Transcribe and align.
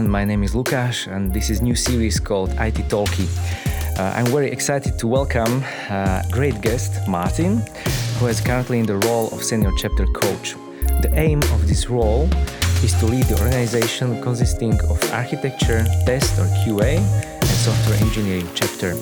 everyone. 0.00 0.10
My 0.10 0.24
name 0.24 0.42
is 0.42 0.54
Lukáš, 0.54 1.06
and 1.06 1.32
this 1.32 1.50
is 1.50 1.60
new 1.60 1.74
series 1.74 2.20
called 2.20 2.50
IT 2.58 2.88
Talky. 2.88 3.28
Uh, 3.98 4.12
I'm 4.16 4.26
very 4.26 4.50
excited 4.50 4.98
to 4.98 5.06
welcome 5.06 5.62
a 5.90 6.24
great 6.30 6.60
guest, 6.62 6.92
Martin, 7.06 7.62
who 8.18 8.28
is 8.28 8.40
currently 8.40 8.78
in 8.78 8.86
the 8.86 8.96
role 9.06 9.28
of 9.32 9.42
senior 9.42 9.72
chapter 9.76 10.06
coach. 10.06 10.56
The 11.02 11.10
aim 11.16 11.40
of 11.54 11.68
this 11.68 11.90
role 11.90 12.28
is 12.82 12.94
to 13.00 13.06
lead 13.06 13.26
the 13.26 13.36
organization 13.42 14.22
consisting 14.22 14.74
of 14.88 14.98
architecture, 15.12 15.84
test 16.06 16.38
or 16.38 16.48
QA, 16.62 16.96
and 17.40 17.56
software 17.66 17.98
engineering 18.00 18.48
chapter, 18.54 18.94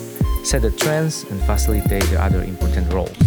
set 0.43 0.61
the 0.61 0.71
trends, 0.71 1.23
and 1.31 1.39
facilitate 1.43 2.03
the 2.11 2.19
other 2.21 2.43
important 2.43 2.91
roles. 2.91 3.17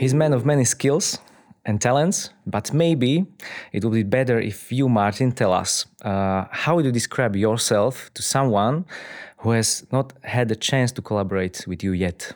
He's 0.00 0.14
man 0.14 0.32
of 0.32 0.44
many 0.44 0.64
skills 0.64 1.18
and 1.66 1.80
talents, 1.80 2.30
but 2.46 2.72
maybe 2.72 3.26
it 3.72 3.84
would 3.84 3.92
be 3.92 4.04
better 4.04 4.38
if 4.38 4.72
you, 4.72 4.88
Martin, 4.88 5.32
tell 5.32 5.52
us 5.52 5.84
uh, 6.02 6.44
how 6.50 6.78
you 6.78 6.92
describe 6.92 7.36
yourself 7.36 8.10
to 8.14 8.22
someone 8.22 8.86
who 9.38 9.50
has 9.50 9.84
not 9.92 10.12
had 10.22 10.48
the 10.48 10.56
chance 10.56 10.92
to 10.92 11.02
collaborate 11.02 11.66
with 11.66 11.82
you 11.82 11.92
yet. 11.92 12.32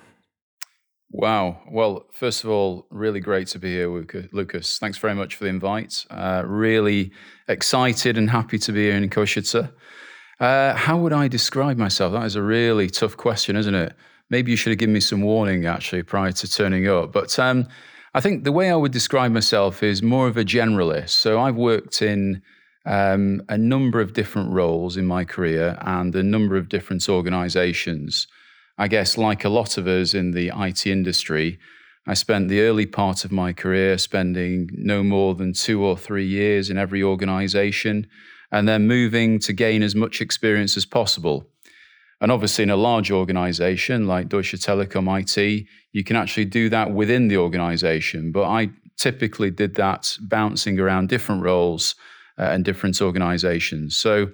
Wow. 1.13 1.61
Well, 1.69 2.07
first 2.13 2.45
of 2.45 2.51
all, 2.51 2.87
really 2.91 3.21
great 3.21 3.49
to 3.49 3.59
be 3.59 3.71
here, 3.75 4.07
Lucas. 4.33 4.79
Thanks 4.79 4.99
very 4.99 5.15
much 5.15 5.37
for 5.37 5.45
the 5.45 5.51
invite. 5.51 6.07
Uh, 6.11 6.43
really 6.47 7.11
excited 7.49 8.17
and 8.19 8.31
happy 8.31 8.59
to 8.59 8.73
be 8.73 8.85
here 8.85 8.97
in 8.97 9.09
Košice. 9.11 9.73
Uh, 10.39 10.75
how 10.75 10.99
would 10.99 11.13
I 11.13 11.29
describe 11.29 11.77
myself? 11.77 12.13
That 12.13 12.25
is 12.25 12.37
a 12.37 12.43
really 12.43 12.89
tough 12.89 13.17
question, 13.17 13.57
isn't 13.57 13.75
it? 13.75 13.93
Maybe 14.31 14.53
you 14.53 14.57
should 14.57 14.71
have 14.71 14.79
given 14.79 14.93
me 14.93 15.01
some 15.01 15.23
warning 15.23 15.67
actually 15.67 16.05
prior 16.05 16.33
to 16.33 16.49
turning 16.49 16.87
up. 16.89 17.13
But 17.13 17.37
um, 17.39 17.67
I 18.13 18.21
think 18.21 18.43
the 18.43 18.53
way 18.53 18.71
I 18.71 18.77
would 18.77 18.91
describe 18.91 19.31
myself 19.31 19.85
is 19.85 20.03
more 20.03 20.27
of 20.27 20.37
a 20.37 20.45
generalist. 20.45 21.11
So 21.11 21.41
I've 21.41 21.55
worked 21.55 22.03
in 22.03 22.43
um, 22.85 23.43
a 23.49 23.57
number 23.57 24.01
of 24.01 24.15
different 24.15 24.51
roles 24.51 24.97
in 24.97 25.07
my 25.07 25.25
career 25.25 25.79
and 25.83 26.15
a 26.17 26.23
number 26.23 26.57
of 26.57 26.69
different 26.69 27.09
organizations. 27.09 28.27
I 28.79 28.89
guess, 28.89 29.17
like 29.17 29.45
a 29.45 29.49
lot 29.49 29.79
of 29.79 29.87
us 29.87 30.15
in 30.15 30.33
the 30.33 30.51
IT 30.57 30.87
industry, 30.87 31.59
I 32.07 32.15
spent 32.15 32.49
the 32.49 32.63
early 32.63 32.87
part 32.87 33.25
of 33.25 33.31
my 33.31 33.53
career 33.53 33.97
spending 33.99 34.71
no 34.73 35.05
more 35.05 35.37
than 35.37 35.53
two 35.53 35.85
or 35.85 35.97
three 35.97 36.27
years 36.27 36.69
in 36.69 36.79
every 36.79 37.03
organization 37.03 38.09
and 38.51 38.67
then 38.67 38.89
moving 38.89 39.39
to 39.41 39.53
gain 39.53 39.83
as 39.83 39.95
much 39.95 40.21
experience 40.21 40.77
as 40.77 40.85
possible. 40.87 41.47
And 42.21 42.31
obviously, 42.31 42.65
in 42.65 42.71
a 42.71 42.77
large 42.77 43.11
organization 43.11 44.07
like 44.07 44.29
Deutsche 44.29 44.53
Telekom 44.53 45.09
IT, 45.21 45.67
you 45.93 46.05
can 46.05 46.17
actually 46.17 46.45
do 46.45 46.69
that 46.69 46.93
within 46.93 47.29
the 47.29 47.39
organization. 47.39 48.31
But 48.31 48.45
I 48.45 48.71
typically 48.97 49.51
did 49.51 49.77
that 49.77 50.17
bouncing 50.21 50.79
around 50.79 51.09
different 51.09 51.43
roles 51.43 51.95
uh, 52.39 52.45
and 52.45 52.65
different 52.65 53.01
organizations. 53.01 53.97
So 53.97 54.31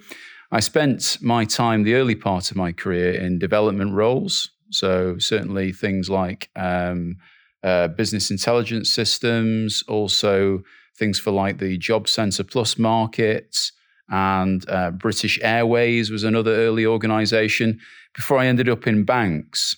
I 0.51 0.61
spent 0.61 1.19
my 1.21 1.45
time, 1.45 1.85
the 1.85 1.95
early 1.95 2.17
part 2.17 2.51
of 2.51 2.57
my 2.57 2.73
career, 2.73 3.13
in 3.13 3.39
development 3.39 3.93
roles. 3.95 4.51
So 4.71 5.19
certainly 5.19 5.73
things 5.73 6.11
like 6.11 6.51
um, 6.57 7.17
uh, 7.63 7.89
business 7.89 8.31
intelligence 8.31 8.93
systems, 8.93 9.85
also 9.89 10.63
things 10.99 11.19
for 11.19 11.31
like 11.31 11.59
the 11.59 11.79
Job 11.79 12.09
Centre 12.09 12.45
Plus 12.45 12.79
market, 12.79 13.71
and 14.09 14.69
uh, 14.69 14.91
British 14.93 15.39
Airways 15.43 16.11
was 16.11 16.25
another 16.25 16.53
early 16.53 16.87
organization 16.87 17.81
before 18.15 18.39
I 18.39 18.47
ended 18.47 18.69
up 18.69 18.87
in 18.87 19.05
banks. 19.05 19.77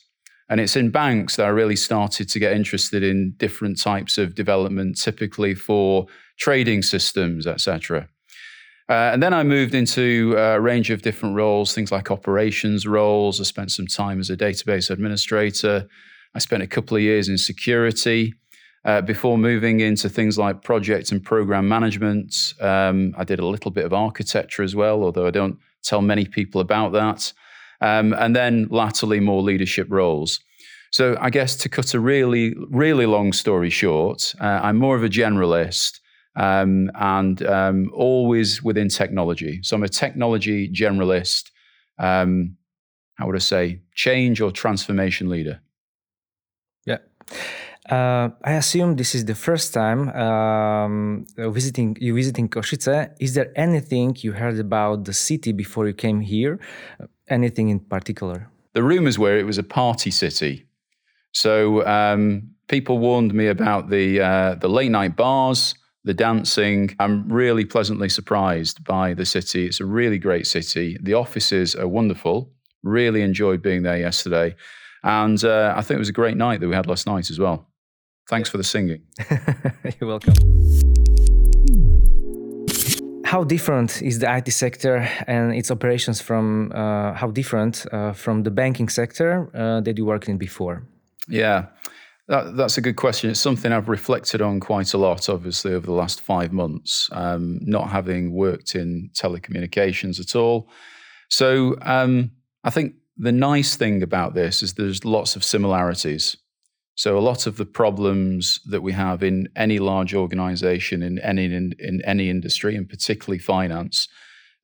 And 0.51 0.61
it's 0.61 0.77
in 0.77 0.91
banks 0.91 1.37
that 1.37 1.47
I 1.47 1.51
really 1.51 1.77
started 1.77 2.29
to 2.31 2.39
get 2.39 2.53
interested 2.53 3.03
in 3.03 3.35
different 3.37 3.81
types 3.81 4.17
of 4.17 4.35
development, 4.35 4.99
typically 4.99 5.55
for 5.55 6.07
trading 6.39 6.83
systems, 6.83 7.47
etc. 7.47 8.09
Uh, 8.89 9.11
and 9.13 9.23
then 9.23 9.35
I 9.35 9.43
moved 9.43 9.75
into 9.75 10.35
a 10.39 10.59
range 10.59 10.89
of 10.89 11.03
different 11.03 11.37
roles, 11.37 11.75
things 11.75 11.93
like 11.93 12.11
operations 12.11 12.87
roles. 12.87 13.41
I 13.41 13.45
spent 13.45 13.71
some 13.71 13.87
time 13.87 14.21
as 14.21 14.31
a 14.31 14.37
database 14.37 14.89
administrator. 14.89 15.87
I 16.35 16.39
spent 16.39 16.63
a 16.63 16.67
couple 16.67 16.97
of 16.97 17.03
years 17.03 17.29
in 17.29 17.37
security 17.37 18.35
uh, 18.89 19.03
before 19.03 19.37
moving 19.37 19.81
into 19.81 20.09
things 20.09 20.39
like 20.39 20.63
project 20.63 21.13
and 21.13 21.23
program 21.23 21.69
management. 21.69 22.55
Um, 22.59 23.15
I 23.19 23.25
did 23.25 23.39
a 23.39 23.47
little 23.47 23.71
bit 23.71 23.85
of 23.85 23.93
architecture 23.93 24.63
as 24.63 24.75
well, 24.75 25.03
although 25.03 25.27
I 25.27 25.31
don't 25.31 25.59
tell 25.83 26.01
many 26.01 26.25
people 26.25 26.63
about 26.63 26.93
that. 26.93 27.31
Um, 27.83 28.15
and 28.15 28.35
then 28.35 28.67
latterly, 28.71 29.21
more 29.21 29.43
leadership 29.43 29.89
roles. 29.91 30.41
So, 30.91 31.19
I 31.21 31.29
guess 31.29 31.55
to 31.57 31.69
cut 31.69 31.93
a 31.93 32.01
really, 32.01 32.55
really 32.71 33.05
long 33.05 33.35
story 33.35 33.69
short, 33.69 34.35
uh, 34.41 34.61
I'm 34.63 34.79
more 34.79 34.97
of 34.97 35.05
a 35.05 35.11
generalist 35.11 36.01
um, 36.35 36.91
and 36.95 37.43
um, 37.45 37.91
always 37.93 38.63
within 38.63 38.89
technology. 38.89 39.61
So, 39.65 39.77
I'm 39.77 39.83
a 39.83 39.89
technology 39.89 40.67
generalist. 40.73 41.51
Um, 41.99 42.57
how 43.17 43.27
would 43.27 43.37
I 43.37 43.41
say? 43.41 43.83
Change 43.95 44.41
or 44.41 44.51
transformation 44.51 45.29
leader. 45.29 45.61
Yeah. 46.87 46.99
Uh, 47.89 48.29
I 48.45 48.53
assume 48.53 48.97
this 48.97 49.15
is 49.15 49.25
the 49.25 49.35
first 49.35 49.73
time 49.73 50.11
um, 50.11 51.27
visiting 51.37 51.97
you 52.01 52.15
visiting 52.15 52.49
Košice. 52.49 53.11
Is 53.19 53.35
there 53.35 53.51
anything 53.57 54.15
you 54.21 54.33
heard 54.33 54.59
about 54.59 55.05
the 55.05 55.15
city 55.15 55.53
before 55.53 55.87
you 55.87 55.95
came 55.95 56.21
here? 56.21 56.59
Anything 57.29 57.71
in 57.71 57.81
particular? 57.81 58.51
The 58.75 58.83
rumors 58.83 59.19
were 59.19 59.39
it 59.39 59.47
was 59.47 59.57
a 59.59 59.63
party 59.63 60.11
city. 60.11 60.67
So 61.33 61.87
um, 61.87 62.51
people 62.69 62.99
warned 62.99 63.33
me 63.33 63.47
about 63.47 63.89
the 63.89 64.21
uh, 64.21 64.55
the 64.57 64.69
late 64.69 64.91
night 64.91 65.17
bars, 65.17 65.75
the 66.05 66.15
dancing. 66.15 66.95
I'm 66.99 67.33
really 67.33 67.65
pleasantly 67.65 68.11
surprised 68.11 68.85
by 68.85 69.15
the 69.15 69.25
city. 69.25 69.65
It's 69.67 69.81
a 69.81 69.87
really 69.87 70.19
great 70.19 70.47
city. 70.47 70.99
The 71.01 71.15
offices 71.15 71.75
are 71.75 71.89
wonderful. 71.89 72.53
Really 72.83 73.23
enjoyed 73.23 73.63
being 73.63 73.83
there 73.83 73.99
yesterday, 73.99 74.57
and 75.03 75.43
uh, 75.43 75.73
I 75.75 75.81
think 75.81 75.97
it 75.97 76.01
was 76.01 76.11
a 76.11 76.21
great 76.21 76.37
night 76.37 76.61
that 76.61 76.69
we 76.69 76.75
had 76.75 76.87
last 76.87 77.07
night 77.07 77.31
as 77.31 77.39
well. 77.39 77.68
Thanks 78.29 78.51
for 78.51 78.59
the 78.59 78.65
singing. 78.65 79.03
You're 80.01 80.09
welcome. 80.09 80.35
How 83.25 83.43
different 83.45 84.03
is 84.03 84.19
the 84.19 84.37
IT 84.37 84.53
sector 84.53 85.09
and 85.27 85.55
its 85.55 85.71
operations 85.71 86.21
from 86.21 86.71
uh, 86.75 87.15
how 87.15 87.31
different 87.31 87.87
uh, 87.93 88.13
from 88.13 88.43
the 88.43 88.51
banking 88.51 88.89
sector 88.91 89.51
uh, 89.55 89.81
that 89.81 89.97
you 89.97 90.05
worked 90.05 90.29
in 90.29 90.37
before? 90.39 90.83
Yeah, 91.29 91.67
that, 92.29 92.57
that's 92.57 92.77
a 92.77 92.81
good 92.83 92.97
question. 92.97 93.31
It's 93.31 93.41
something 93.41 93.73
I've 93.73 93.89
reflected 93.89 94.43
on 94.43 94.61
quite 94.61 94.93
a 94.93 94.99
lot, 94.99 95.29
obviously, 95.31 95.73
over 95.73 95.87
the 95.87 95.93
last 95.93 96.21
five 96.21 96.53
months, 96.53 97.09
um, 97.13 97.61
not 97.63 97.89
having 97.89 98.33
worked 98.33 98.75
in 98.75 99.11
telecommunications 99.15 100.21
at 100.21 100.37
all. 100.37 100.69
So 101.31 101.77
um, 101.83 102.31
I 102.65 102.71
think 102.71 102.95
the 103.17 103.33
nice 103.33 103.77
thing 103.77 104.03
about 104.03 104.35
this 104.35 104.63
is 104.63 104.75
there's 104.75 105.05
lots 105.05 105.35
of 105.35 105.45
similarities. 105.45 106.37
So 106.99 107.17
a 107.17 107.21
lot 107.21 107.47
of 107.47 107.59
the 107.59 107.65
problems 107.65 108.59
that 108.67 108.83
we 108.83 108.93
have 108.93 109.23
in 109.23 109.49
any 109.55 109.79
large 109.79 110.15
organization 110.17 111.01
in 111.05 111.21
any 111.21 111.45
in, 111.45 111.73
in 111.79 112.03
any 112.05 112.29
industry, 112.29 112.75
and 112.75 112.89
particularly 112.89 113.39
finance, 113.39 114.09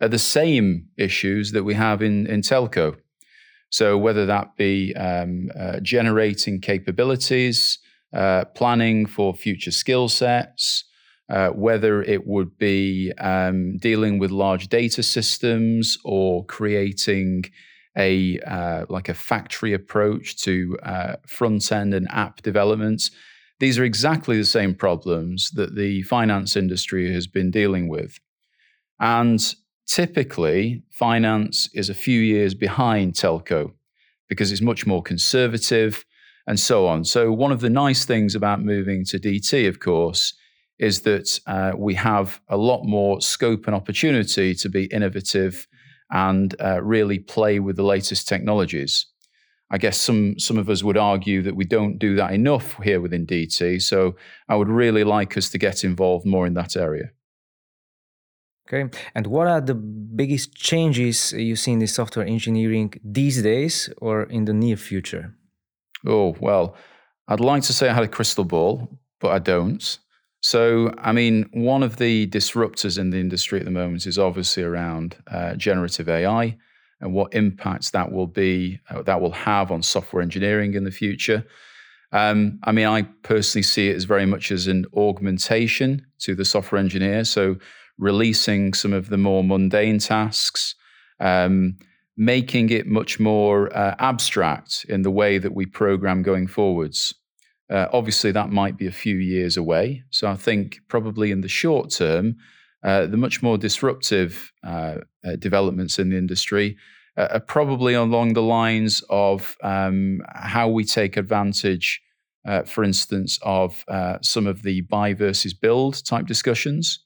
are 0.00 0.09
the 0.09 0.19
same 0.19 0.89
issues 0.97 1.53
that 1.53 1.62
we 1.62 1.75
have 1.75 2.03
in 2.03 2.27
in 2.27 2.41
telco. 2.43 2.97
So 3.71 3.97
whether 3.97 4.27
that 4.27 4.56
be 4.56 4.93
um, 4.97 5.49
uh, 5.56 5.78
generating 5.78 6.61
capabilities, 6.61 7.78
uh, 8.12 8.47
planning 8.47 9.06
for 9.06 9.33
future 9.33 9.71
skill 9.71 10.09
sets, 10.09 10.84
uh, 11.31 11.51
whether 11.51 12.03
it 12.03 12.27
would 12.27 12.59
be 12.59 13.12
um, 13.19 13.78
dealing 13.78 14.19
with 14.19 14.33
large 14.33 14.66
data 14.66 15.05
systems 15.05 15.99
or 16.05 16.45
creating 16.47 17.45
a 17.97 18.38
uh, 18.41 18.87
like 18.88 19.09
a 19.09 19.15
factory 19.15 19.72
approach 19.72 20.36
to 20.42 20.77
uh, 20.83 21.16
front 21.27 21.71
end 21.71 21.95
and 21.95 22.09
app 22.10 22.42
developments. 22.42 23.10
These 23.60 23.78
are 23.78 23.84
exactly 23.84 24.36
the 24.36 24.45
same 24.45 24.74
problems 24.74 25.51
that 25.51 25.77
the 25.77 26.03
finance 26.03 26.57
industry 26.57 27.13
has 27.13 27.27
been 27.27 27.51
dealing 27.51 27.89
with. 27.89 28.18
And 29.01 29.41
typically, 29.86 30.83
finance 30.91 31.68
is 31.72 31.89
a 31.89 31.95
few 31.95 32.21
years 32.21 32.54
behind 32.54 33.15
telco 33.15 33.72
because 34.28 34.51
it's 34.51 34.60
much 34.60 34.86
more 34.86 35.03
conservative 35.03 36.04
and 36.47 36.59
so 36.59 36.86
on. 36.86 37.04
So, 37.04 37.33
one 37.33 37.53
of 37.53 37.60
the 37.60 37.71
nice 37.71 38.04
things 38.04 38.34
about 38.34 38.63
moving 38.63 39.04
to 39.07 39.18
DT, 39.18 39.68
of 39.68 39.80
course, 39.80 40.34
is 40.78 41.03
that 41.03 41.39
uh, 41.47 41.72
we 41.77 41.95
have 41.95 42.41
a 42.48 42.57
lot 42.57 42.84
more 42.84 43.21
scope 43.21 43.66
and 43.66 43.74
opportunity 43.74 44.54
to 44.54 44.68
be 44.68 44.84
innovative 44.86 45.66
and 46.15 46.55
uh, 46.61 46.81
really 46.83 47.19
play 47.19 47.59
with 47.59 47.77
the 47.77 47.83
latest 47.83 48.27
technologies. 48.27 49.07
I 49.71 49.78
guess 49.78 49.99
some 49.99 50.39
some 50.39 50.59
of 50.59 50.71
us 50.71 50.83
would 50.84 50.97
argue 50.97 51.43
that 51.43 51.57
we 51.57 51.65
don't 51.65 51.99
do 51.99 52.15
that 52.15 52.33
enough 52.33 52.81
here 52.83 53.01
within 53.01 53.27
DT. 53.27 53.83
So 53.83 54.15
I 54.49 54.55
would 54.55 54.69
really 54.69 55.03
like 55.05 55.37
us 55.37 55.51
to 55.51 55.59
get 55.59 55.84
involved 55.84 56.25
more 56.25 56.47
in 56.47 56.55
that 56.55 56.77
area. 56.77 57.11
Okay. 58.66 58.89
And 59.15 59.27
what 59.27 59.47
are 59.49 59.61
the 59.61 59.75
biggest 59.75 60.55
changes 60.55 61.33
you 61.33 61.57
see 61.57 61.72
in 61.72 61.81
the 61.81 61.87
software 61.87 62.25
engineering 62.27 62.95
these 63.05 63.43
days 63.43 63.91
or 63.99 64.22
in 64.22 64.45
the 64.45 64.55
near 64.55 64.77
future? 64.77 65.34
Oh, 66.07 66.37
well, 66.41 66.77
I'd 67.28 67.41
like 67.41 67.63
to 67.65 67.72
say 67.72 67.89
I 67.89 67.95
had 67.95 68.05
a 68.05 68.09
crystal 68.09 68.45
ball, 68.45 68.89
but 69.21 69.33
I 69.33 69.39
don't. 69.39 69.99
So, 70.44 70.92
I 70.98 71.12
mean, 71.12 71.48
one 71.54 71.82
of 71.82 71.96
the 71.96 72.26
disruptors 72.26 72.98
in 72.98 73.08
the 73.08 73.18
industry 73.18 73.58
at 73.58 73.64
the 73.64 73.70
moment 73.70 74.04
is 74.04 74.18
obviously 74.18 74.62
around 74.62 75.16
uh, 75.28 75.54
generative 75.54 76.06
AI 76.06 76.58
and 77.00 77.14
what 77.14 77.32
impacts 77.32 77.92
that 77.92 78.12
will 78.12 78.26
be 78.26 78.78
uh, 78.91 79.00
that 79.04 79.22
will 79.22 79.32
have 79.32 79.72
on 79.72 79.82
software 79.82 80.22
engineering 80.22 80.74
in 80.74 80.84
the 80.84 80.91
future. 80.91 81.46
Um, 82.12 82.58
I 82.62 82.72
mean, 82.72 82.86
I 82.86 83.04
personally 83.22 83.62
see 83.62 83.88
it 83.88 83.96
as 83.96 84.04
very 84.04 84.26
much 84.26 84.52
as 84.52 84.66
an 84.66 84.84
augmentation 84.94 86.04
to 86.18 86.34
the 86.34 86.44
software 86.44 86.78
engineer. 86.78 87.24
So, 87.24 87.56
releasing 87.96 88.74
some 88.74 88.92
of 88.92 89.08
the 89.08 89.16
more 89.16 89.42
mundane 89.42 89.98
tasks, 89.98 90.74
um, 91.20 91.78
making 92.18 92.68
it 92.68 92.86
much 92.86 93.18
more 93.18 93.74
uh, 93.74 93.94
abstract 93.98 94.84
in 94.91 95.00
the 95.00 95.10
way 95.10 95.38
that 95.38 95.54
we 95.54 95.64
program 95.64 96.22
going 96.22 96.48
forwards. 96.48 97.14
Uh, 97.71 97.87
obviously, 97.93 98.31
that 98.33 98.51
might 98.51 98.77
be 98.77 98.87
a 98.87 98.93
few 98.93 99.16
years 99.16 99.57
away. 99.57 100.05
So 100.11 100.28
I 100.28 100.34
think 100.34 100.81
probably 100.89 101.31
in 101.31 101.41
the 101.41 101.49
short 101.49 101.91
term, 101.91 102.37
uh, 102.83 103.07
the 103.07 103.16
much 103.16 103.43
more 103.43 103.57
disruptive 103.57 104.53
uh, 104.63 104.97
uh 105.27 105.37
developments 105.37 105.99
in 105.99 106.11
the 106.11 106.19
industry 106.19 106.77
uh, 107.16 107.28
are 107.31 107.41
probably 107.41 107.95
along 107.95 108.34
the 108.34 108.43
lines 108.43 109.03
of 109.09 109.57
um, 109.63 110.21
how 110.34 110.69
we 110.69 110.84
take 110.84 111.16
advantage, 111.16 112.03
uh, 112.47 112.63
for 112.63 112.84
instance, 112.84 113.39
of 113.43 113.84
some 114.21 114.47
of 114.47 114.63
the 114.63 114.83
buy 114.83 115.15
versus 115.15 115.55
build 115.55 116.05
type 116.05 116.27
discussions. 116.27 117.01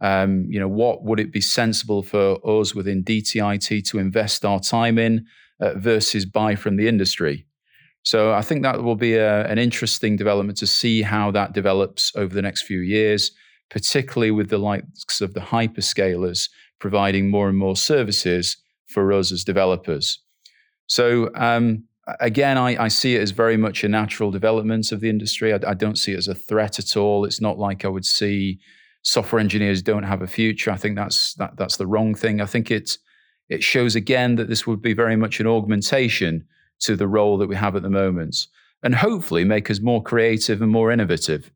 Um, 0.00 0.46
you 0.48 0.58
know, 0.58 0.68
what 0.68 1.04
would 1.04 1.20
it 1.20 1.32
be 1.32 1.40
sensible 1.40 2.02
for 2.02 2.38
us 2.44 2.74
within 2.74 3.04
DTIT 3.04 3.84
to 3.88 3.98
invest 4.00 4.44
our 4.44 4.58
time 4.58 4.98
in 4.98 5.26
versus 5.60 6.26
buy 6.26 6.56
from 6.56 6.74
the 6.74 6.88
industry? 6.88 7.46
So 8.04 8.32
I 8.32 8.42
think 8.42 8.62
that 8.62 8.82
will 8.82 8.96
be 8.96 9.14
a, 9.14 9.46
an 9.46 9.58
interesting 9.58 10.16
development 10.16 10.58
to 10.58 10.66
see 10.66 11.02
how 11.02 11.30
that 11.32 11.52
develops 11.52 12.12
over 12.16 12.34
the 12.34 12.42
next 12.42 12.62
few 12.62 12.80
years, 12.80 13.30
particularly 13.70 14.30
with 14.30 14.50
the 14.50 14.58
likes 14.58 15.20
of 15.20 15.34
the 15.34 15.40
hyperscalers 15.40 16.48
providing 16.80 17.30
more 17.30 17.48
and 17.48 17.56
more 17.56 17.76
services 17.76 18.56
for 18.88 19.12
us 19.12 19.30
as 19.30 19.44
developers. 19.44 20.20
So 20.88 21.30
um, 21.36 21.84
again, 22.20 22.58
I, 22.58 22.84
I, 22.84 22.88
see 22.88 23.14
it 23.14 23.22
as 23.22 23.30
very 23.30 23.56
much 23.56 23.84
a 23.84 23.88
natural 23.88 24.32
development 24.32 24.90
of 24.90 25.00
the 25.00 25.08
industry. 25.08 25.54
I, 25.54 25.60
I, 25.66 25.74
don't 25.74 25.96
see 25.96 26.12
it 26.12 26.18
as 26.18 26.28
a 26.28 26.34
threat 26.34 26.80
at 26.80 26.96
all. 26.96 27.24
It's 27.24 27.40
not 27.40 27.58
like 27.58 27.84
I 27.84 27.88
would 27.88 28.04
see 28.04 28.58
software 29.02 29.40
engineers 29.40 29.80
don't 29.80 30.02
have 30.02 30.22
a 30.22 30.26
future. 30.26 30.72
I 30.72 30.76
think 30.76 30.96
that's 30.96 31.34
that, 31.34 31.56
that's 31.56 31.76
the 31.76 31.86
wrong 31.86 32.14
thing. 32.14 32.40
I 32.40 32.46
think 32.46 32.70
it 32.70 32.98
it 33.48 33.62
shows 33.62 33.94
again 33.94 34.36
that 34.36 34.48
this 34.48 34.66
would 34.66 34.82
be 34.82 34.94
very 34.94 35.16
much 35.16 35.38
an 35.38 35.46
augmentation 35.46 36.46
to 36.82 36.96
the 36.96 37.08
role 37.08 37.38
that 37.38 37.48
we 37.48 37.56
have 37.56 37.76
at 37.76 37.82
the 37.82 37.90
moment 37.90 38.46
and 38.82 38.94
hopefully 38.94 39.44
make 39.44 39.70
us 39.70 39.80
more 39.80 40.02
creative 40.02 40.60
and 40.60 40.70
more 40.70 40.92
innovative. 40.92 41.50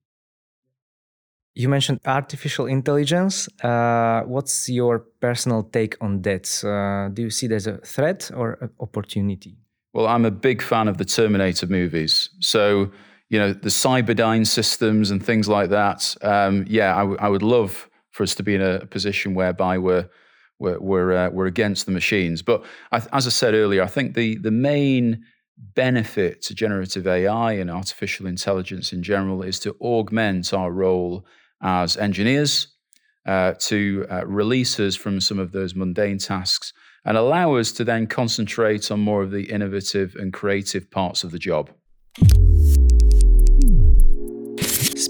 You 1.55 1.69
mentioned 1.69 2.01
artificial 2.05 2.67
intelligence. 2.67 3.49
Uh, 3.65 4.23
what's 4.27 4.69
your 4.69 4.99
personal 5.21 5.63
take 5.63 5.97
on 6.01 6.21
that? 6.23 6.47
Uh, 6.63 7.09
do 7.15 7.23
you 7.23 7.31
see 7.31 7.47
it 7.47 7.53
as 7.53 7.67
a 7.67 7.79
threat 7.79 8.31
or 8.35 8.59
an 8.61 8.71
opportunity? 8.79 9.57
Well, 9.95 10.07
I'm 10.07 10.27
a 10.27 10.31
big 10.31 10.61
fan 10.61 10.87
of 10.87 10.99
the 10.99 11.07
Terminator 11.07 11.67
movies. 11.67 12.29
So, 12.41 12.91
you 13.31 13.39
know, 13.39 13.55
the 13.55 13.71
Cyberdyne 13.71 14.47
systems 14.47 15.11
and 15.11 15.25
things 15.25 15.49
like 15.49 15.71
that. 15.71 16.15
Um, 16.21 16.67
yeah, 16.69 16.95
I, 16.95 17.01
w- 17.01 17.19
I 17.19 17.31
would 17.31 17.43
love 17.43 17.89
for 18.11 18.23
us 18.23 18.35
to 18.35 18.43
be 18.43 18.55
in 18.55 18.61
a 18.61 18.85
position 18.87 19.35
whereby 19.35 19.79
we're 19.79 20.09
we're 20.59 20.79
we're, 20.79 21.13
uh, 21.13 21.31
we're 21.31 21.47
against 21.47 21.87
the 21.87 21.93
machines. 21.93 22.43
But 22.43 22.65
I, 22.93 23.03
as 23.13 23.27
I 23.27 23.31
said 23.31 23.55
earlier, 23.55 23.83
I 23.83 23.89
think 23.89 24.15
the 24.15 24.37
the 24.39 24.51
main 24.51 25.25
benefit 25.59 26.43
to 26.43 26.55
generative 26.55 27.07
AI 27.07 27.53
and 27.53 27.71
artificial 27.71 28.27
intelligence 28.27 28.93
in 28.93 29.03
general 29.03 29.43
is 29.43 29.59
to 29.61 29.75
augment 29.81 30.53
our 30.53 30.71
role 30.71 31.25
as 31.63 31.97
engineers, 31.97 32.69
uh, 33.25 33.55
to 33.59 34.07
uh, 34.11 34.27
release 34.27 34.79
us 34.79 34.95
from 34.95 35.21
some 35.21 35.39
of 35.39 35.53
those 35.53 35.75
mundane 35.75 36.19
tasks, 36.19 36.73
and 37.05 37.17
allow 37.17 37.55
us 37.55 37.73
to 37.73 37.85
then 37.85 38.07
concentrate 38.07 38.91
on 38.91 39.01
more 39.01 39.23
of 39.23 39.31
the 39.31 39.51
innovative 39.51 40.15
and 40.17 40.33
creative 40.33 40.91
parts 40.91 41.25
of 41.25 41.31
the 41.31 41.39
job. 41.39 41.71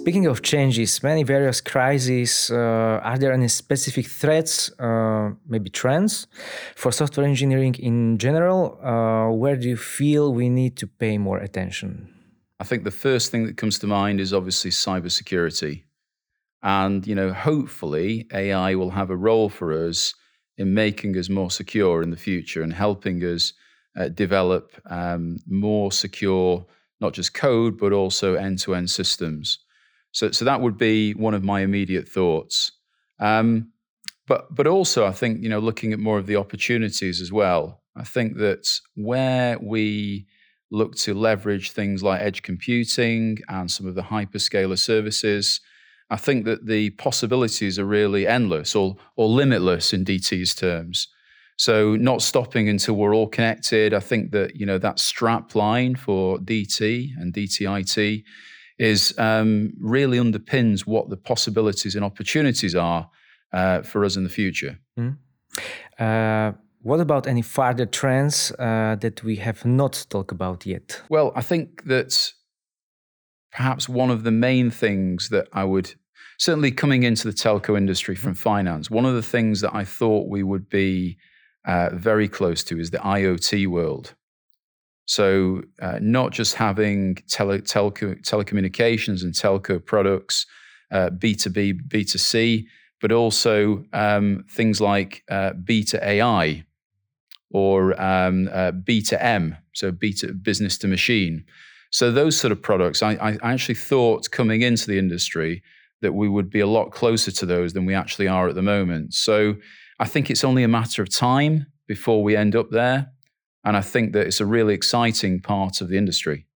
Speaking 0.07 0.27
of 0.27 0.41
changes, 0.41 1.03
many 1.03 1.25
various 1.25 1.61
crises, 1.61 2.49
uh, 2.53 3.01
are 3.03 3.19
there 3.19 3.33
any 3.33 3.49
specific 3.49 4.07
threats, 4.07 4.71
uh, 4.79 5.33
maybe 5.49 5.69
trends 5.69 6.29
for 6.77 6.93
software 6.93 7.27
engineering 7.27 7.75
in 7.75 8.17
general? 8.17 8.79
Uh, 8.81 9.33
where 9.33 9.57
do 9.57 9.69
you 9.69 9.77
feel 9.77 10.33
we 10.33 10.49
need 10.49 10.77
to 10.77 10.87
pay 10.87 11.19
more 11.19 11.39
attention? 11.39 12.09
I 12.61 12.65
think 12.65 12.85
the 12.85 12.93
first 12.93 13.33
thing 13.33 13.47
that 13.47 13.57
comes 13.57 13.81
to 13.81 13.89
mind 13.89 14.21
is 14.21 14.33
obviously 14.33 14.71
cybersecurity. 14.71 15.83
And, 16.63 17.05
you 17.05 17.17
know, 17.17 17.33
hopefully 17.33 18.29
AI 18.33 18.77
will 18.77 18.91
have 18.91 19.11
a 19.11 19.17
role 19.17 19.49
for 19.49 19.89
us 19.89 20.15
in 20.57 20.73
making 20.73 21.19
us 21.19 21.29
more 21.29 21.51
secure 21.51 22.01
in 22.01 22.11
the 22.11 22.17
future 22.17 22.63
and 22.63 22.73
helping 22.73 23.25
us 23.25 23.55
uh, 23.97 24.07
develop 24.11 24.71
um, 24.89 25.39
more 25.49 25.91
secure, 25.91 26.65
not 27.01 27.13
just 27.13 27.35
code, 27.35 27.77
but 27.77 27.93
also 27.93 28.37
end 28.37 28.61
to 28.61 28.77
end 28.77 28.89
systems. 28.89 29.66
So, 30.17 30.31
so 30.31 30.47
that 30.47 30.63
would 30.63 30.79
be 30.79 31.13
one 31.13 31.35
of 31.35 31.45
my 31.45 31.61
immediate 31.61 32.09
thoughts. 32.09 32.73
Um, 33.21 33.73
but, 34.27 34.47
but 34.55 34.67
also, 34.67 35.05
I 35.05 35.13
think 35.13 35.43
you 35.43 35.51
know, 35.51 35.59
looking 35.59 35.93
at 35.93 35.99
more 35.99 36.17
of 36.17 36.27
the 36.27 36.37
opportunities 36.37 37.21
as 37.21 37.31
well. 37.31 37.83
I 37.95 38.05
think 38.05 38.39
that 38.39 38.81
where 38.95 39.59
we 39.59 40.27
look 40.71 40.97
to 40.97 41.13
leverage 41.13 41.73
things 41.73 42.03
like 42.03 42.23
edge 42.23 42.41
computing 42.41 43.41
and 43.51 43.71
some 43.71 43.87
of 43.87 43.95
the 43.95 44.05
hyperscaler 44.05 44.79
services, 44.79 45.61
I 46.09 46.17
think 46.17 46.47
that 46.47 46.65
the 46.65 46.91
possibilities 46.91 47.79
are 47.79 47.85
really 47.85 48.27
endless 48.27 48.75
or, 48.75 48.97
or 49.17 49.29
limitless 49.29 49.93
in 49.93 50.03
DT's 50.03 50.55
terms. 50.55 51.09
So 51.59 51.95
not 51.95 52.23
stopping 52.23 52.71
until 52.71 52.95
we're 52.95 53.15
all 53.15 53.29
connected. 53.29 53.93
I 53.93 54.01
think 54.01 54.31
that 54.33 54.57
you 54.57 54.65
know 54.65 54.79
that 54.79 54.99
strap 54.99 55.55
line 55.55 55.95
for 55.95 56.39
DT 56.39 57.11
and 57.19 57.35
DTIT 57.35 58.25
is 58.79 59.15
um, 59.19 59.73
really 59.81 60.19
underpins 60.19 60.87
what 60.87 61.09
the 61.09 61.17
possibilities 61.17 61.95
and 61.95 62.05
opportunities 62.05 62.75
are 62.75 63.11
uh, 63.53 63.83
for 63.83 64.05
us 64.05 64.17
in 64.17 64.25
the 64.25 64.31
future. 64.31 64.79
Mm. 64.99 65.17
Uh, 65.99 66.53
what 66.83 67.01
about 67.01 67.27
any 67.27 67.43
further 67.43 67.87
trends 67.87 68.53
uh, 68.59 68.97
that 69.01 69.25
we 69.25 69.37
have 69.37 69.65
not 69.65 70.07
talked 70.09 70.31
about 70.31 70.67
yet? 70.67 71.03
Well, 71.09 71.33
I 71.35 71.43
think 71.43 71.85
that 71.85 72.33
perhaps 73.51 73.89
one 73.89 74.11
of 74.11 74.23
the 74.23 74.31
main 74.31 74.71
things 74.71 75.31
that 75.31 75.49
I 75.53 75.65
would 75.65 75.95
certainly 76.39 76.71
coming 76.71 77.03
into 77.03 77.27
the 77.29 77.35
telco 77.35 77.77
industry 77.77 78.15
from 78.15 78.33
mm-hmm. 78.33 78.43
finance, 78.43 78.91
one 78.91 79.07
of 79.07 79.15
the 79.15 79.23
things 79.23 79.61
that 79.63 79.75
I 79.75 79.85
thought 79.85 80.29
we 80.29 80.43
would 80.43 80.69
be 80.69 81.17
uh, 81.65 81.91
very 81.93 82.29
close 82.29 82.63
to 82.65 82.79
is 82.79 82.91
the 82.91 82.99
IoT 82.99 83.67
world. 83.67 84.15
So, 85.07 85.63
uh, 85.81 85.99
not 86.03 86.33
just 86.33 86.55
having 86.55 87.17
tele- 87.29 87.61
telco- 87.61 88.21
telecommunications 88.23 89.23
and 89.23 89.33
telco 89.33 89.85
products, 89.85 90.47
uh, 90.91 91.11
B2B, 91.11 91.89
B2C, 91.89 92.67
but 93.01 93.13
also 93.13 93.85
um, 93.93 94.45
things 94.51 94.81
like 94.81 95.23
uh, 95.31 95.53
B2AI 95.53 96.65
or 97.53 98.01
um, 98.03 98.49
uh, 98.53 98.73
B2M, 98.73 99.57
so 99.73 99.93
B2 99.93 100.43
business 100.43 100.77
to 100.79 100.89
machine. 100.89 101.45
So, 101.93 102.11
those 102.11 102.37
sort 102.37 102.51
of 102.51 102.61
products, 102.61 103.01
I, 103.03 103.13
I 103.15 103.53
actually 103.53 103.77
thought 103.77 104.31
coming 104.33 104.63
into 104.63 104.89
the 104.89 104.99
industry 104.99 105.63
that 106.03 106.15
we 106.15 106.29
would 106.29 106.51
be 106.51 106.61
a 106.61 106.67
lot 106.67 106.91
closer 106.91 107.31
to 107.31 107.47
those 107.47 107.73
than 107.73 107.87
we 107.87 107.95
actually 107.95 108.29
are 108.29 108.49
at 108.49 108.57
the 108.57 108.63
moment. 108.63 109.15
So, 109.15 109.55
I 110.01 110.07
think 110.07 110.31
it's 110.31 110.45
only 110.45 110.65
a 110.65 110.69
matter 110.69 111.01
of 111.01 111.11
time 111.11 111.67
before 111.87 112.25
we 112.25 112.37
end 112.37 112.57
up 112.57 112.71
there. 112.71 113.13
And 113.67 113.77
I 113.77 113.83
think 113.83 114.13
that 114.13 114.27
it's 114.27 114.41
a 114.41 114.47
really 114.47 114.75
exciting 114.75 115.41
part 115.41 115.81
of 115.81 115.89
the 115.89 115.99
industry. 115.99 116.47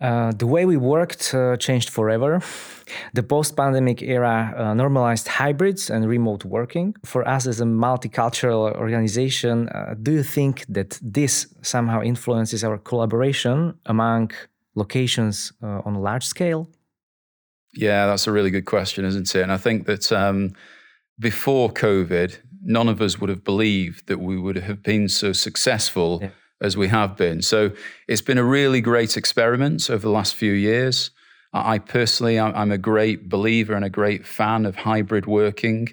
Uh, 0.00 0.32
the 0.32 0.46
way 0.46 0.64
we 0.64 0.76
worked 0.76 1.34
uh, 1.34 1.56
changed 1.56 1.90
forever. 1.90 2.40
The 3.14 3.22
post 3.22 3.56
pandemic 3.56 4.02
era 4.02 4.54
uh, 4.56 4.74
normalized 4.74 5.26
hybrids 5.26 5.90
and 5.90 6.06
remote 6.06 6.44
working. 6.44 6.94
For 7.04 7.26
us 7.26 7.46
as 7.46 7.60
a 7.60 7.64
multicultural 7.64 8.76
organization, 8.76 9.68
uh, 9.68 9.94
do 10.00 10.12
you 10.12 10.22
think 10.22 10.64
that 10.68 10.98
this 11.02 11.46
somehow 11.62 12.02
influences 12.02 12.62
our 12.62 12.78
collaboration 12.78 13.74
among 13.86 14.30
locations 14.74 15.52
uh, 15.62 15.80
on 15.84 15.94
a 15.96 16.00
large 16.00 16.26
scale? 16.26 16.68
Yeah, 17.72 18.06
that's 18.06 18.28
a 18.28 18.32
really 18.32 18.50
good 18.50 18.66
question, 18.66 19.04
isn't 19.04 19.34
it? 19.34 19.42
And 19.42 19.50
I 19.50 19.56
think 19.56 19.86
that 19.86 20.12
um, 20.12 20.52
before 21.18 21.72
COVID, 21.72 22.38
none 22.64 22.88
of 22.88 23.00
us 23.00 23.20
would 23.20 23.30
have 23.30 23.44
believed 23.44 24.06
that 24.08 24.18
we 24.18 24.38
would 24.38 24.56
have 24.56 24.82
been 24.82 25.08
so 25.08 25.32
successful 25.32 26.20
yeah. 26.22 26.30
as 26.60 26.76
we 26.76 26.88
have 26.88 27.16
been. 27.16 27.42
So 27.42 27.72
it's 28.08 28.22
been 28.22 28.38
a 28.38 28.44
really 28.44 28.80
great 28.80 29.16
experiment 29.16 29.90
over 29.90 30.02
the 30.02 30.10
last 30.10 30.34
few 30.34 30.52
years. 30.52 31.10
I 31.52 31.78
personally, 31.78 32.40
I'm 32.40 32.72
a 32.72 32.78
great 32.78 33.28
believer 33.28 33.74
and 33.74 33.84
a 33.84 33.90
great 33.90 34.26
fan 34.26 34.66
of 34.66 34.74
hybrid 34.74 35.26
working. 35.26 35.88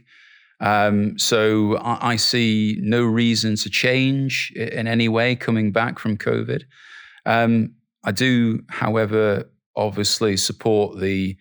Um, 0.60 1.18
so 1.20 1.78
I, 1.82 2.16
see 2.16 2.78
no 2.82 3.04
reason 3.04 3.56
to 3.58 3.70
change 3.70 4.52
in 4.56 4.88
any 4.88 5.08
way 5.08 5.36
coming 5.36 5.72
back 5.72 6.00
from 6.00 6.18
COVID. 6.18 6.64
Um, 7.26 7.74
I 8.04 8.12
do, 8.12 8.64
however, 8.70 9.50
obviously 9.76 10.38
support 10.38 11.00
the 11.00 11.38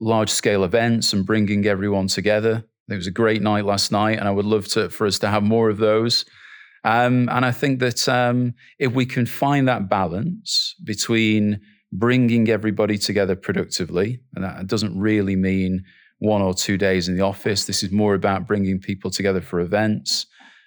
large 0.00 0.30
scale 0.30 0.64
events 0.64 1.12
and 1.12 1.26
bringing 1.26 1.66
everyone 1.66 2.08
together. 2.08 2.64
It 2.88 2.96
was 2.96 3.06
a 3.06 3.12
great 3.12 3.42
night 3.42 3.64
last 3.64 3.90
night, 3.92 4.18
and 4.18 4.28
I 4.28 4.30
would 4.30 4.44
love 4.44 4.68
to 4.68 4.90
for 4.90 5.06
us 5.06 5.18
to 5.20 5.28
have 5.28 5.42
more 5.42 5.70
of 5.70 5.78
those. 5.78 6.24
Um, 6.84 7.30
and 7.30 7.46
I 7.46 7.50
think 7.50 7.80
that 7.80 8.08
um, 8.08 8.54
if 8.78 8.92
we 8.92 9.06
can 9.06 9.24
find 9.24 9.66
that 9.68 9.88
balance 9.88 10.74
between 10.84 11.60
bringing 11.92 12.50
everybody 12.50 12.98
together 12.98 13.36
productively, 13.36 14.20
and 14.34 14.44
that 14.44 14.66
doesn't 14.66 14.98
really 14.98 15.36
mean 15.36 15.84
one 16.18 16.42
or 16.42 16.54
two 16.54 16.76
days 16.76 17.08
in 17.08 17.16
the 17.16 17.22
office. 17.22 17.64
This 17.64 17.82
is 17.82 17.90
more 17.90 18.14
about 18.14 18.46
bringing 18.46 18.80
people 18.80 19.10
together 19.10 19.40
for 19.40 19.60
events 19.60 20.26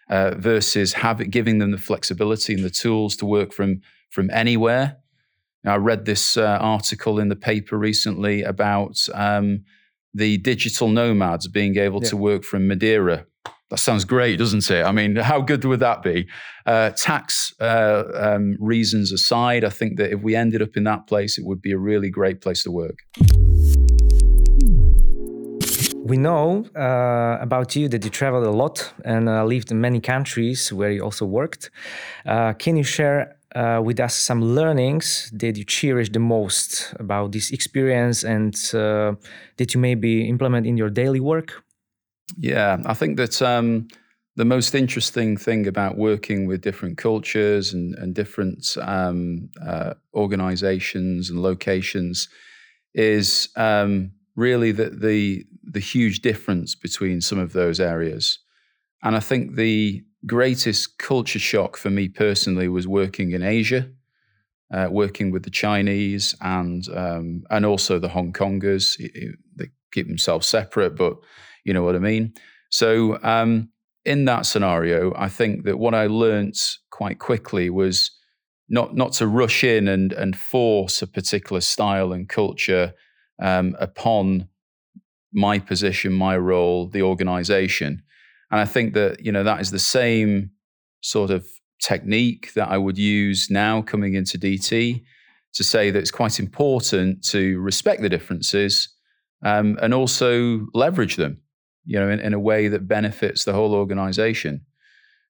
uh, 0.09 0.31
versus 0.37 0.93
having 0.93 1.29
giving 1.29 1.59
them 1.59 1.71
the 1.71 1.77
flexibility 1.77 2.53
and 2.53 2.63
the 2.63 2.69
tools 2.69 3.15
to 3.17 3.25
work 3.25 3.53
from 3.53 3.81
from 4.09 4.29
anywhere. 4.31 4.97
Now, 5.63 5.73
I 5.73 5.77
read 5.77 6.05
this 6.05 6.37
uh, 6.37 6.57
article 6.61 7.19
in 7.19 7.29
the 7.29 7.35
paper 7.35 7.77
recently 7.77 8.43
about 8.43 9.05
um, 9.13 9.65
the 10.17 10.37
digital 10.37 10.89
nomads 10.89 11.47
being 11.47 11.77
able 11.77 12.01
yeah. 12.03 12.09
to 12.09 12.17
work 12.17 12.43
from 12.43 12.67
Madeira. 12.67 13.25
That 13.69 13.79
sounds 13.79 14.05
great, 14.05 14.39
doesn't 14.39 14.69
it? 14.71 14.83
I 14.83 14.91
mean, 14.91 15.17
how 15.17 15.41
good 15.41 15.63
would 15.65 15.81
that 15.81 16.01
be? 16.01 16.27
Uh, 16.65 16.91
tax 16.91 17.53
uh, 17.59 18.03
um, 18.13 18.55
reasons 18.59 19.11
aside, 19.11 19.63
I 19.63 19.69
think 19.69 19.97
that 19.97 20.11
if 20.11 20.21
we 20.21 20.35
ended 20.35 20.61
up 20.61 20.77
in 20.77 20.85
that 20.85 21.05
place, 21.05 21.37
it 21.37 21.45
would 21.45 21.61
be 21.61 21.73
a 21.73 21.77
really 21.77 22.09
great 22.09 22.41
place 22.41 22.63
to 22.63 22.71
work. 22.71 22.97
We 26.07 26.15
know 26.15 26.65
uh, 26.75 27.37
about 27.41 27.75
you 27.75 27.89
that 27.89 28.05
you 28.05 28.09
traveled 28.09 28.45
a 28.45 28.51
lot 28.51 28.93
and 29.03 29.27
uh, 29.27 29.43
lived 29.43 29.71
in 29.71 29.81
many 29.81 29.99
countries 29.99 30.71
where 30.71 30.89
you 30.89 31.03
also 31.03 31.25
worked. 31.25 31.69
Uh, 32.25 32.53
can 32.53 32.77
you 32.77 32.83
share 32.83 33.36
uh, 33.55 33.81
with 33.83 33.99
us 33.99 34.15
some 34.15 34.41
learnings 34.41 35.31
that 35.33 35.57
you 35.57 35.63
cherish 35.63 36.09
the 36.09 36.19
most 36.19 36.93
about 36.99 37.31
this 37.31 37.51
experience 37.51 38.23
and 38.23 38.53
uh, 38.73 39.13
that 39.57 39.73
you 39.73 39.79
maybe 39.79 40.27
implement 40.27 40.67
in 40.67 40.77
your 40.77 40.89
daily 40.89 41.19
work? 41.19 41.63
Yeah, 42.37 42.77
I 42.85 42.93
think 42.93 43.17
that 43.17 43.41
um, 43.41 43.87
the 44.35 44.45
most 44.45 44.75
interesting 44.75 45.37
thing 45.37 45.65
about 45.65 45.97
working 45.97 46.45
with 46.45 46.61
different 46.61 46.97
cultures 46.97 47.73
and, 47.73 47.95
and 47.95 48.13
different 48.13 48.77
um, 48.81 49.49
uh, 49.65 49.93
organizations 50.13 51.29
and 51.29 51.41
locations 51.41 52.29
is 52.93 53.49
um, 53.55 54.11
really 54.35 54.71
the, 54.71 54.89
the 54.89 55.45
the 55.69 55.79
huge 55.79 56.21
difference 56.21 56.75
between 56.75 57.19
some 57.21 57.39
of 57.39 57.53
those 57.53 57.79
areas. 57.79 58.39
And 59.03 59.15
I 59.15 59.19
think 59.19 59.55
the 59.55 60.03
greatest 60.25 60.97
culture 60.97 61.39
shock 61.39 61.77
for 61.77 61.89
me 61.89 62.07
personally 62.07 62.67
was 62.67 62.87
working 62.87 63.31
in 63.31 63.43
Asia, 63.43 63.89
uh, 64.73 64.87
working 64.89 65.31
with 65.31 65.43
the 65.43 65.49
Chinese 65.49 66.35
and 66.41 66.87
um, 66.89 67.43
and 67.49 67.65
also 67.65 67.99
the 67.99 68.09
Hong 68.09 68.33
Kongers. 68.33 68.97
They 69.55 69.67
keep 69.91 70.07
themselves 70.07 70.47
separate, 70.47 70.95
but 70.95 71.17
you 71.63 71.73
know 71.73 71.83
what 71.83 71.95
I 71.95 71.99
mean. 71.99 72.33
So 72.69 73.19
um, 73.23 73.69
in 74.05 74.25
that 74.25 74.45
scenario, 74.45 75.13
I 75.15 75.29
think 75.29 75.65
that 75.65 75.79
what 75.79 75.93
I 75.93 76.07
learned 76.07 76.55
quite 76.89 77.19
quickly 77.19 77.69
was 77.69 78.11
not 78.69 78.95
not 78.95 79.13
to 79.13 79.27
rush 79.27 79.63
in 79.63 79.87
and 79.87 80.11
and 80.11 80.35
force 80.35 81.01
a 81.01 81.07
particular 81.07 81.61
style 81.61 82.11
and 82.11 82.27
culture 82.27 82.93
um, 83.41 83.75
upon 83.79 84.49
my 85.33 85.59
position, 85.59 86.11
my 86.13 86.37
role, 86.37 86.87
the 86.87 87.01
organization. 87.03 88.01
And 88.51 88.59
I 88.59 88.65
think 88.65 88.93
that, 88.93 89.23
you 89.23 89.31
know, 89.31 89.43
that 89.43 89.59
is 89.59 89.71
the 89.71 89.79
same 89.79 90.51
sort 91.01 91.31
of 91.31 91.45
technique 91.81 92.53
that 92.53 92.69
I 92.69 92.77
would 92.77 92.97
use 92.97 93.49
now 93.49 93.81
coming 93.81 94.13
into 94.15 94.37
DT 94.37 95.03
to 95.53 95.63
say 95.63 95.91
that 95.91 95.99
it's 95.99 96.11
quite 96.11 96.39
important 96.39 97.23
to 97.25 97.59
respect 97.59 98.01
the 98.01 98.09
differences 98.09 98.89
um, 99.43 99.77
and 99.81 99.93
also 99.93 100.67
leverage 100.73 101.15
them, 101.15 101.41
you 101.85 101.99
know, 101.99 102.09
in, 102.09 102.19
in, 102.19 102.33
a 102.33 102.39
way 102.39 102.67
that 102.67 102.87
benefits 102.87 103.43
the 103.43 103.53
whole 103.53 103.73
organization. 103.73 104.61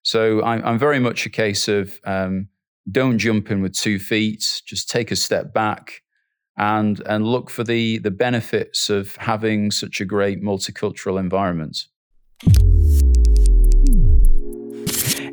So 0.03 0.43
I'm, 0.43 0.63
I'm 0.65 0.79
very 0.79 0.99
much 0.99 1.25
a 1.25 1.29
case 1.29 1.67
of 1.67 1.99
um, 2.05 2.47
don't 2.89 3.17
jump 3.17 3.51
in 3.51 3.61
with 3.61 3.73
two 3.73 3.99
feet, 3.99 4.61
just 4.65 4.89
take 4.89 5.11
a 5.11 5.15
step 5.15 5.53
back 5.53 6.01
and 6.57 7.01
and 7.05 7.25
look 7.27 7.49
for 7.49 7.63
the 7.63 7.99
the 7.99 8.11
benefits 8.11 8.89
of 8.89 9.15
having 9.17 9.71
such 9.71 10.01
a 10.01 10.05
great 10.05 10.41
multicultural 10.41 11.19
environment. 11.19 11.85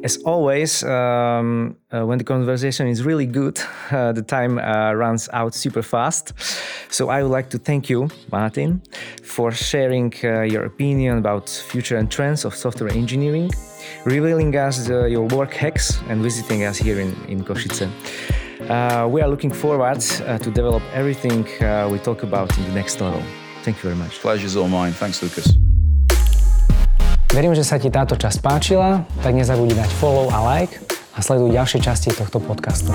As 0.04 0.18
always, 0.18 0.84
um, 0.84 1.76
uh, 1.90 2.04
when 2.04 2.18
the 2.18 2.24
conversation 2.24 2.86
is 2.88 3.02
really 3.04 3.24
good, 3.24 3.58
uh, 3.90 4.12
the 4.12 4.20
time 4.20 4.58
uh, 4.58 4.92
runs 4.92 5.30
out 5.32 5.54
super 5.54 5.80
fast. 5.82 6.34
So 6.90 7.08
I 7.08 7.22
would 7.22 7.32
like 7.32 7.48
to 7.50 7.58
thank 7.58 7.88
you, 7.88 8.08
Martin, 8.30 8.82
for 9.22 9.50
sharing 9.50 10.12
uh, 10.22 10.42
your 10.42 10.66
opinion 10.66 11.16
about 11.16 11.48
future 11.48 11.96
and 11.96 12.10
trends 12.10 12.44
of 12.44 12.54
software 12.54 12.90
engineering, 12.90 13.50
revealing 14.04 14.54
us 14.54 14.88
your 14.88 15.26
work 15.28 15.54
hacks, 15.54 15.98
and 16.10 16.22
visiting 16.22 16.64
us 16.64 16.76
here 16.76 17.00
in, 17.00 17.14
in 17.26 17.42
Košice. 17.42 17.88
Uh, 18.68 19.08
we 19.08 19.22
are 19.22 19.28
looking 19.28 19.52
forward 19.52 20.04
uh, 20.26 20.38
to 20.38 20.50
develop 20.50 20.82
everything 20.92 21.46
uh, 21.62 21.88
we 21.90 21.98
talk 21.98 22.22
about 22.22 22.56
in 22.58 22.64
the 22.64 22.74
next 22.74 23.00
level. 23.00 23.22
Thank 23.62 23.78
you 23.78 23.84
very 23.84 23.96
much. 23.96 24.20
Pleasure's 24.20 24.54
all 24.54 24.68
mine. 24.68 24.92
Thanks, 24.92 25.22
Lucas. 25.22 25.63
Verím, 27.34 27.50
že 27.50 27.66
sa 27.66 27.82
ti 27.82 27.90
táto 27.90 28.14
časť 28.14 28.38
páčila, 28.38 29.02
tak 29.18 29.34
nezabudni 29.34 29.74
dať 29.74 29.90
follow 29.98 30.30
a 30.30 30.38
like 30.54 30.78
a 31.12 31.18
sleduj 31.18 31.50
ďalšie 31.50 31.82
časti 31.82 32.14
tohto 32.14 32.38
podcastu. 32.38 32.94